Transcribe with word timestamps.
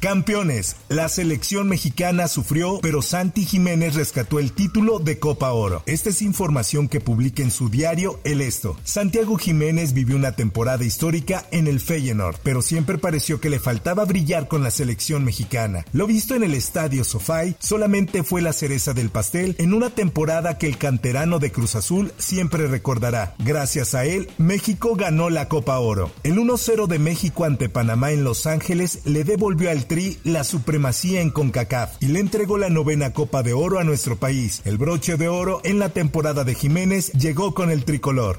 Campeones, 0.00 0.76
la 0.88 1.10
selección 1.10 1.68
mexicana 1.68 2.26
sufrió, 2.26 2.78
pero 2.80 3.02
Santi 3.02 3.44
Jiménez 3.44 3.96
rescató 3.96 4.38
el 4.38 4.52
título 4.52 4.98
de 4.98 5.18
Copa 5.18 5.52
Oro. 5.52 5.82
Esta 5.84 6.08
es 6.08 6.22
información 6.22 6.88
que 6.88 7.02
publica 7.02 7.42
en 7.42 7.50
su 7.50 7.68
diario 7.68 8.18
El 8.24 8.40
Esto. 8.40 8.78
Santiago 8.82 9.36
Jiménez 9.36 9.92
vivió 9.92 10.16
una 10.16 10.32
temporada 10.32 10.86
histórica 10.86 11.44
en 11.50 11.66
el 11.66 11.80
Feyenoord, 11.80 12.38
pero 12.42 12.62
siempre 12.62 12.96
pareció 12.96 13.42
que 13.42 13.50
le 13.50 13.58
faltaba 13.58 14.06
brillar 14.06 14.48
con 14.48 14.62
la 14.62 14.70
selección 14.70 15.22
mexicana. 15.22 15.84
Lo 15.92 16.06
visto 16.06 16.34
en 16.34 16.44
el 16.44 16.54
estadio 16.54 17.04
Sofai 17.04 17.54
solamente 17.58 18.22
fue 18.22 18.40
la 18.40 18.54
cereza 18.54 18.94
del 18.94 19.10
pastel 19.10 19.54
en 19.58 19.74
una 19.74 19.90
temporada 19.90 20.56
que 20.56 20.66
el 20.66 20.78
canterano 20.78 21.38
de 21.40 21.52
Cruz 21.52 21.74
Azul 21.74 22.14
siempre 22.16 22.68
recordará. 22.68 23.34
Gracias 23.38 23.94
a 23.94 24.06
él, 24.06 24.30
México 24.38 24.96
ganó 24.96 25.28
la 25.28 25.48
Copa 25.48 25.78
Oro. 25.78 26.10
El 26.22 26.38
1-0 26.38 26.86
de 26.86 26.98
México 26.98 27.44
ante 27.44 27.68
Panamá 27.68 28.12
en 28.12 28.24
Los 28.24 28.46
Ángeles 28.46 29.00
le 29.04 29.24
devolvió 29.24 29.70
al 29.70 29.89
Tri 29.90 30.20
la 30.22 30.44
supremacía 30.44 31.20
en 31.20 31.30
CONCACAF 31.30 31.96
y 31.98 32.06
le 32.06 32.20
entregó 32.20 32.58
la 32.58 32.68
novena 32.68 33.12
Copa 33.12 33.42
de 33.42 33.54
Oro 33.54 33.80
a 33.80 33.82
nuestro 33.82 34.14
país. 34.14 34.62
El 34.64 34.78
broche 34.78 35.16
de 35.16 35.26
oro 35.26 35.60
en 35.64 35.80
la 35.80 35.88
temporada 35.88 36.44
de 36.44 36.54
Jiménez 36.54 37.10
llegó 37.14 37.54
con 37.54 37.72
el 37.72 37.84
tricolor. 37.84 38.38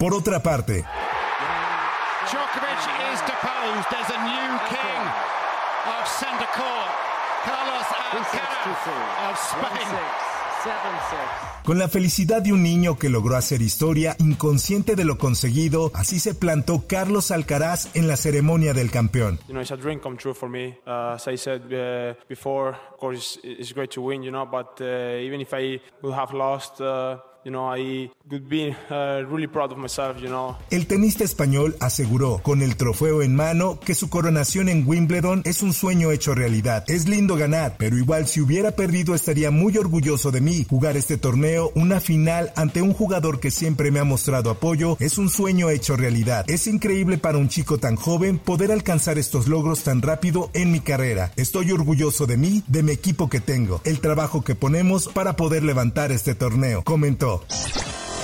Por 0.00 0.12
otra 0.12 0.42
parte, 0.42 0.84
Con 11.66 11.80
la 11.80 11.88
felicidad 11.88 12.42
de 12.42 12.52
un 12.52 12.62
niño 12.62 12.96
que 12.96 13.08
logró 13.08 13.34
hacer 13.34 13.60
historia, 13.60 14.14
inconsciente 14.20 14.94
de 14.94 15.04
lo 15.04 15.18
conseguido, 15.18 15.90
así 15.94 16.20
se 16.20 16.32
plantó 16.32 16.84
Carlos 16.86 17.32
Alcaraz 17.32 17.90
en 17.96 18.06
la 18.06 18.16
ceremonia 18.16 18.72
del 18.72 18.92
campeón. 18.92 19.40
You 19.48 19.52
know, 19.52 19.60
it's 19.60 19.72
a 19.72 19.76
dream 19.76 19.98
come 19.98 20.16
true 20.16 20.32
for 20.32 20.48
me. 20.48 20.78
Uh, 20.86 21.14
as 21.16 21.26
I 21.26 21.36
said 21.36 21.62
uh, 21.72 22.14
before, 22.28 22.76
of 22.92 22.98
course, 23.00 23.40
it's, 23.42 23.72
great 23.72 23.90
to 23.94 24.00
win, 24.00 24.22
you 24.22 24.30
know, 24.30 24.46
but 24.46 24.80
uh, 24.80 25.18
even 25.20 25.40
if 25.40 25.52
I 25.52 25.80
would 26.02 26.14
have 26.14 26.32
lost. 26.32 26.80
Uh, 26.80 27.18
El 30.70 30.86
tenista 30.88 31.22
español 31.22 31.76
aseguró, 31.78 32.40
con 32.42 32.60
el 32.60 32.76
trofeo 32.76 33.22
en 33.22 33.36
mano, 33.36 33.78
que 33.78 33.94
su 33.94 34.10
coronación 34.10 34.68
en 34.68 34.86
Wimbledon 34.86 35.42
es 35.44 35.62
un 35.62 35.72
sueño 35.72 36.10
hecho 36.10 36.34
realidad. 36.34 36.84
Es 36.88 37.08
lindo 37.08 37.36
ganar, 37.36 37.76
pero 37.78 37.96
igual 37.96 38.26
si 38.26 38.40
hubiera 38.40 38.72
perdido 38.72 39.14
estaría 39.14 39.52
muy 39.52 39.78
orgulloso 39.78 40.32
de 40.32 40.40
mí. 40.40 40.66
Jugar 40.68 40.96
este 40.96 41.18
torneo, 41.18 41.70
una 41.76 42.00
final 42.00 42.52
ante 42.56 42.82
un 42.82 42.92
jugador 42.92 43.38
que 43.38 43.52
siempre 43.52 43.92
me 43.92 44.00
ha 44.00 44.04
mostrado 44.04 44.50
apoyo, 44.50 44.96
es 44.98 45.16
un 45.16 45.28
sueño 45.28 45.70
hecho 45.70 45.94
realidad. 45.94 46.44
Es 46.48 46.66
increíble 46.66 47.16
para 47.16 47.38
un 47.38 47.48
chico 47.48 47.78
tan 47.78 47.94
joven 47.94 48.38
poder 48.38 48.72
alcanzar 48.72 49.18
estos 49.18 49.46
logros 49.46 49.84
tan 49.84 50.02
rápido 50.02 50.50
en 50.52 50.72
mi 50.72 50.80
carrera. 50.80 51.30
Estoy 51.36 51.70
orgulloso 51.70 52.26
de 52.26 52.36
mí, 52.36 52.64
de 52.66 52.82
mi 52.82 52.90
equipo 52.90 53.28
que 53.28 53.40
tengo, 53.40 53.80
el 53.84 54.00
trabajo 54.00 54.42
que 54.42 54.56
ponemos 54.56 55.06
para 55.06 55.36
poder 55.36 55.62
levantar 55.62 56.10
este 56.10 56.34
torneo, 56.34 56.82
comentó. 56.82 57.35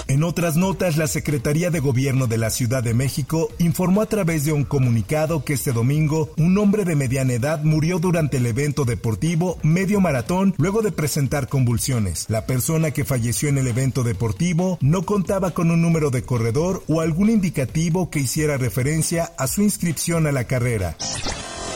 En 0.09 0.25
otras 0.25 0.57
notas, 0.57 0.99
la 0.99 1.07
Secretaría 1.07 1.71
de 1.71 1.81
Gobierno 1.81 2.27
de 2.27 2.37
la 2.37 2.51
Ciudad 2.51 2.83
de 2.83 2.93
México 2.93 3.49
informó 3.59 4.03
a 4.03 4.07
través 4.07 4.45
de 4.45 4.53
un 4.53 4.65
comunicado 4.65 5.43
que 5.43 5.55
este 5.55 5.73
domingo 5.73 6.29
un 6.37 6.59
hombre 6.59 6.85
de 6.85 6.97
mediana 6.97 7.33
edad 7.33 7.63
murió 7.63 7.99
durante 7.99 8.37
el 8.37 8.45
evento 8.45 8.85
deportivo 8.85 9.59
Medio 9.63 10.03
Maratón 10.03 10.55
luego 10.59 10.83
de 10.83 10.93
presentar 10.93 11.49
convulsiones. 11.49 12.27
La 12.29 12.47
persona 12.47 12.91
que 12.91 13.07
falleció 13.07 13.49
en 13.49 13.57
el 13.57 13.69
evento 13.69 14.03
deportivo 14.03 14.77
no 14.83 15.03
contaba 15.07 15.53
con 15.53 15.71
un 15.71 15.81
número 15.81 16.11
de 16.11 16.25
corredor 16.25 16.83
o 16.89 17.01
algún 17.01 17.31
indicativo 17.31 18.11
que 18.11 18.21
hiciera 18.21 18.59
referencia 18.59 19.33
a 19.39 19.47
su 19.47 19.63
inscripción 19.63 20.27
a 20.27 20.33
la 20.33 20.45
carrera. 20.45 20.97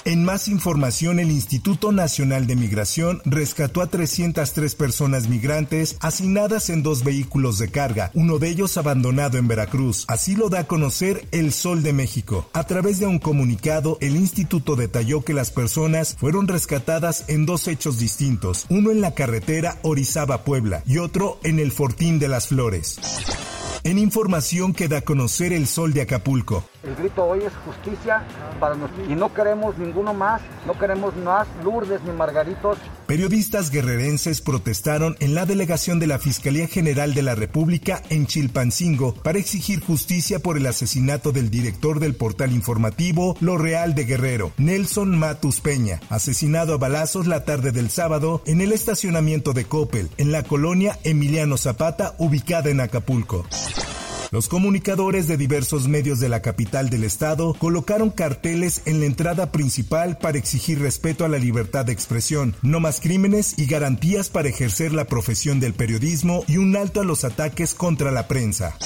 En 0.07 0.25
más 0.25 0.47
información, 0.47 1.19
el 1.19 1.33
Instituto 1.33 1.91
Nacional 1.91 2.47
de 2.47 2.55
Migración 2.55 3.21
rescató 3.25 3.81
a 3.81 3.89
303 3.89 4.77
personas 4.77 5.29
migrantes 5.29 5.97
asignadas 5.99 6.71
en 6.71 6.85
dos 6.85 7.03
vehículos 7.03 7.59
de 7.59 7.73
carga, 7.73 8.13
uno 8.15 8.39
de 8.39 8.49
ellos 8.49 8.77
abandonado 8.77 9.37
en 9.37 9.49
Veracruz. 9.49 10.05
Así 10.07 10.37
lo 10.37 10.49
da 10.49 10.61
a 10.61 10.67
conocer 10.69 11.27
El 11.33 11.53
Sol 11.53 11.83
de 11.83 11.93
México. 11.93 12.49
A 12.53 12.63
través 12.69 13.01
de 13.01 13.09
un 13.09 13.19
comunicado, 13.19 13.99
el 14.01 14.15
instituto 14.15 14.77
detalló 14.77 15.23
que 15.23 15.35
las 15.35 15.51
personas 15.51 16.15
fueron 16.17 16.47
rescatadas 16.47 17.25
en 17.27 17.45
dos 17.45 17.67
hechos 17.67 17.99
distintos, 17.99 18.67
uno 18.69 18.93
en 18.93 19.01
la 19.01 19.13
carretera 19.13 19.81
Orizaba-Puebla 19.83 20.85
y 20.87 20.99
otro 20.99 21.41
en 21.43 21.59
el 21.59 21.73
Fortín 21.73 22.21
de 22.21 22.29
las 22.29 22.47
Flores. 22.47 23.01
En 23.83 23.99
información 23.99 24.73
que 24.73 24.87
da 24.87 24.99
a 24.99 25.01
conocer 25.03 25.53
el 25.53 25.67
sol 25.67 25.93
de 25.93 26.03
Acapulco. 26.03 26.65
El 26.87 26.95
grito 26.95 27.25
hoy 27.25 27.41
es 27.43 27.53
justicia 27.65 28.23
para 28.61 28.77
nosotros 28.77 29.09
y 29.09 29.15
no 29.17 29.35
queremos 29.35 29.77
ninguno 29.77 30.15
más, 30.15 30.41
no 30.67 30.79
queremos 30.79 31.17
más 31.17 31.49
Lourdes 31.65 32.01
ni 32.05 32.13
Margaritos. 32.13 32.79
Periodistas 33.07 33.71
guerrerenses 33.71 34.41
protestaron 34.41 35.17
en 35.19 35.35
la 35.35 35.47
delegación 35.47 35.99
de 35.99 36.07
la 36.07 36.21
Fiscalía 36.21 36.69
General 36.69 37.13
de 37.13 37.23
la 37.23 37.35
República 37.35 38.03
en 38.09 38.27
Chilpancingo 38.27 39.15
para 39.15 39.39
exigir 39.39 39.81
justicia 39.81 40.39
por 40.39 40.57
el 40.57 40.67
asesinato 40.67 41.33
del 41.33 41.51
director 41.51 41.99
del 41.99 42.15
portal 42.15 42.53
informativo 42.53 43.37
Lo 43.41 43.59
Real 43.59 43.97
de 43.97 44.05
Guerrero, 44.05 44.53
Nelson 44.57 45.19
Matus 45.19 45.61
Peña, 45.61 46.01
asesinado 46.09 46.75
a 46.75 46.79
balazos 46.79 47.27
la 47.27 47.45
tarde 47.45 47.73
del 47.73 47.91
sábado 47.91 48.43
en 48.47 48.61
el 48.61 48.73
estacionamiento 48.73 49.53
de 49.53 49.65
Coppel, 49.65 50.09
en 50.19 50.31
la 50.31 50.45
colonia 50.45 50.99
Emiliano 51.03 51.57
Zapata, 51.57 52.15
ubicada 52.19 52.71
en 52.71 52.81
Acapulco. 52.81 53.45
Los 54.33 54.49
comunicadores 54.49 55.29
de 55.29 55.37
diversos 55.37 55.87
medios 55.89 56.19
de 56.19 56.29
la 56.29 56.43
capital 56.43 56.91
del 56.91 57.05
estado 57.05 57.55
colocaron 57.55 58.11
carteles 58.11 58.83
en 58.85 59.01
la 59.01 59.07
entrada 59.07 59.53
principal 59.53 60.19
para 60.19 60.39
exigir 60.39 60.81
respeto 60.81 61.25
a 61.25 61.29
la 61.29 61.39
libertad 61.39 61.85
de 61.85 61.93
expresión, 61.93 62.55
no 62.63 62.81
más 62.81 63.01
crímenes 63.01 63.59
y 63.59 63.67
garantías 63.67 64.29
para 64.29 64.49
ejercer 64.49 64.93
la 64.93 65.05
profesión 65.05 65.61
del 65.61 65.75
periodismo 65.75 66.45
y 66.49 66.57
un 66.57 66.77
alto 66.77 67.01
a 67.01 67.05
los 67.05 67.25
ataques 67.25 67.75
contra 67.75 68.11
la 68.11 68.27
prensa. 68.27 68.77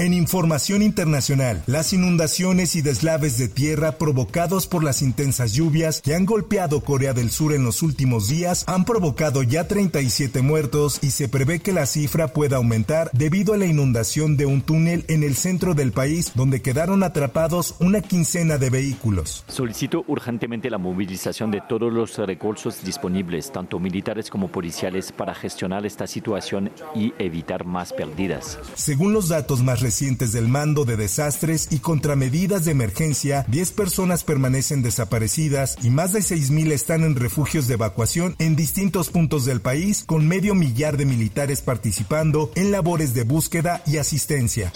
En 0.00 0.14
información 0.14 0.80
internacional, 0.80 1.62
las 1.66 1.92
inundaciones 1.92 2.74
y 2.74 2.80
deslaves 2.80 3.36
de 3.36 3.48
tierra 3.48 3.98
provocados 3.98 4.66
por 4.66 4.82
las 4.82 5.02
intensas 5.02 5.52
lluvias 5.52 6.00
que 6.00 6.14
han 6.14 6.24
golpeado 6.24 6.80
Corea 6.80 7.12
del 7.12 7.30
Sur 7.30 7.52
en 7.52 7.64
los 7.64 7.82
últimos 7.82 8.26
días 8.26 8.64
han 8.66 8.86
provocado 8.86 9.42
ya 9.42 9.68
37 9.68 10.40
muertos 10.40 11.00
y 11.02 11.10
se 11.10 11.28
prevé 11.28 11.60
que 11.60 11.74
la 11.74 11.84
cifra 11.84 12.28
pueda 12.28 12.56
aumentar 12.56 13.10
debido 13.12 13.52
a 13.52 13.58
la 13.58 13.66
inundación 13.66 14.38
de 14.38 14.46
un 14.46 14.62
túnel 14.62 15.04
en 15.08 15.22
el 15.22 15.36
centro 15.36 15.74
del 15.74 15.92
país 15.92 16.32
donde 16.34 16.62
quedaron 16.62 17.02
atrapados 17.02 17.74
una 17.78 18.00
quincena 18.00 18.56
de 18.56 18.70
vehículos. 18.70 19.44
Solicito 19.48 20.06
urgentemente 20.08 20.70
la 20.70 20.78
movilización 20.78 21.50
de 21.50 21.60
todos 21.60 21.92
los 21.92 22.16
recursos 22.16 22.82
disponibles, 22.82 23.52
tanto 23.52 23.78
militares 23.78 24.30
como 24.30 24.48
policiales, 24.48 25.12
para 25.12 25.34
gestionar 25.34 25.84
esta 25.84 26.06
situación 26.06 26.70
y 26.94 27.12
evitar 27.18 27.66
más 27.66 27.92
pérdidas. 27.92 28.58
Según 28.76 29.12
los 29.12 29.28
datos 29.28 29.62
más 29.62 29.80
recientes 29.80 29.89
del 29.90 30.46
mando 30.46 30.84
de 30.84 30.96
desastres 30.96 31.66
y 31.70 31.80
contramedidas 31.80 32.64
de 32.64 32.70
emergencia, 32.70 33.44
10 33.48 33.72
personas 33.72 34.22
permanecen 34.22 34.82
desaparecidas 34.82 35.76
y 35.82 35.90
más 35.90 36.12
de 36.12 36.20
6.000 36.20 36.70
están 36.70 37.02
en 37.02 37.16
refugios 37.16 37.66
de 37.66 37.74
evacuación 37.74 38.36
en 38.38 38.54
distintos 38.54 39.10
puntos 39.10 39.44
del 39.44 39.60
país, 39.60 40.04
con 40.06 40.28
medio 40.28 40.54
millar 40.54 40.96
de 40.96 41.06
militares 41.06 41.60
participando 41.60 42.52
en 42.54 42.70
labores 42.70 43.14
de 43.14 43.24
búsqueda 43.24 43.82
y 43.84 43.96
asistencia. 43.96 44.72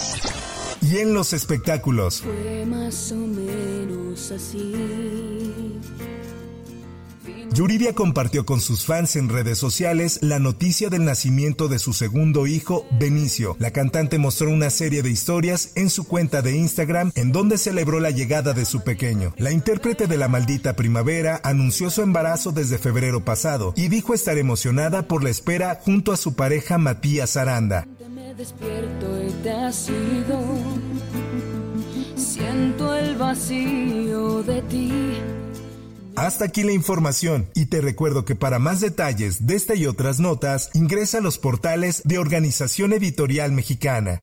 Y 0.82 0.98
en 0.98 1.14
los 1.14 1.32
espectáculos. 1.32 2.20
Fue 2.20 2.66
más 2.66 3.12
o 3.12 3.16
menos 3.16 4.32
así. 4.32 4.74
Yuridia 7.54 7.94
compartió 7.94 8.44
con 8.44 8.60
sus 8.60 8.84
fans 8.84 9.14
en 9.14 9.28
redes 9.28 9.58
sociales 9.58 10.18
la 10.22 10.40
noticia 10.40 10.90
del 10.90 11.04
nacimiento 11.04 11.68
de 11.68 11.78
su 11.78 11.92
segundo 11.92 12.48
hijo, 12.48 12.84
Benicio. 12.98 13.54
La 13.60 13.70
cantante 13.70 14.18
mostró 14.18 14.50
una 14.50 14.70
serie 14.70 15.04
de 15.04 15.10
historias 15.10 15.70
en 15.76 15.88
su 15.88 16.02
cuenta 16.02 16.42
de 16.42 16.56
Instagram 16.56 17.12
en 17.14 17.30
donde 17.30 17.56
celebró 17.56 18.00
la 18.00 18.10
llegada 18.10 18.54
de 18.54 18.64
su 18.64 18.80
pequeño. 18.82 19.34
La 19.36 19.52
intérprete 19.52 20.08
de 20.08 20.16
La 20.16 20.26
Maldita 20.26 20.74
Primavera 20.74 21.40
anunció 21.44 21.90
su 21.90 22.02
embarazo 22.02 22.50
desde 22.50 22.76
febrero 22.76 23.24
pasado 23.24 23.72
y 23.76 23.86
dijo 23.86 24.14
estar 24.14 24.36
emocionada 24.36 25.06
por 25.06 25.22
la 25.22 25.30
espera 25.30 25.78
junto 25.80 26.10
a 26.10 26.16
su 26.16 26.34
pareja 26.34 26.76
Matías 26.76 27.36
Aranda. 27.36 27.86
Siento 32.16 32.94
el 32.96 33.14
vacío 33.14 34.42
de 34.42 34.62
ti. 34.62 34.90
Hasta 36.16 36.44
aquí 36.44 36.62
la 36.62 36.72
información 36.72 37.50
y 37.54 37.66
te 37.66 37.80
recuerdo 37.80 38.24
que 38.24 38.36
para 38.36 38.60
más 38.60 38.80
detalles 38.80 39.46
de 39.46 39.56
esta 39.56 39.74
y 39.74 39.86
otras 39.86 40.20
notas 40.20 40.70
ingresa 40.72 41.18
a 41.18 41.20
los 41.20 41.38
portales 41.38 42.02
de 42.04 42.18
Organización 42.18 42.92
Editorial 42.92 43.50
Mexicana. 43.50 44.20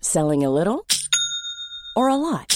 Selling 0.00 0.44
a 0.44 0.50
little 0.50 0.84
or 1.96 2.08
a 2.10 2.16
lot? 2.16 2.55